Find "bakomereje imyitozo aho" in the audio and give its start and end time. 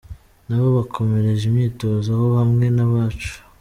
0.77-2.27